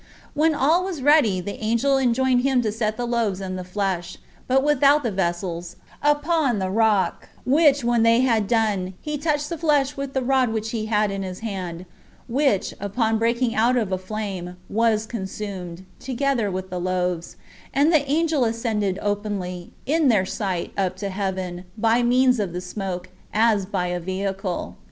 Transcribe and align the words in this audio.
When 0.33 0.55
all 0.55 0.83
was 0.83 1.03
ready, 1.03 1.41
the 1.41 1.63
angel 1.63 1.99
enjoined 1.99 2.41
him 2.41 2.63
to 2.63 2.71
set 2.71 2.97
the 2.97 3.05
loaves 3.05 3.39
and 3.39 3.55
the 3.55 3.63
flesh, 3.63 4.17
but 4.47 4.63
without 4.63 5.03
the 5.03 5.11
vessels, 5.11 5.75
upon 6.01 6.57
the 6.57 6.71
rock; 6.71 7.29
which 7.45 7.83
when 7.83 8.01
they 8.01 8.21
had 8.21 8.47
done, 8.47 8.95
he 8.99 9.15
touched 9.19 9.49
the 9.49 9.59
flesh 9.59 9.95
with 9.95 10.13
the 10.13 10.23
rod 10.23 10.49
which 10.49 10.71
he 10.71 10.87
had 10.87 11.11
in 11.11 11.21
his 11.21 11.41
hand, 11.41 11.85
which, 12.27 12.73
upon 12.79 13.13
the 13.13 13.19
breaking 13.19 13.53
out 13.53 13.77
of 13.77 13.91
a 13.91 13.97
flame, 13.99 14.57
was 14.71 15.05
consumed, 15.05 15.85
together 15.99 16.49
with 16.49 16.71
the 16.71 16.79
loaves; 16.79 17.35
and 17.71 17.93
the 17.93 18.09
angel 18.09 18.43
ascended 18.43 18.97
openly, 19.03 19.71
in 19.85 20.07
their 20.07 20.25
sight, 20.25 20.73
up 20.75 20.95
to 20.97 21.09
heaven, 21.11 21.63
by 21.77 22.01
means 22.01 22.39
of 22.39 22.53
the 22.53 22.61
smoke, 22.61 23.09
as 23.35 23.67
by 23.67 23.85
a 23.85 23.99
vehicle. 23.99 24.77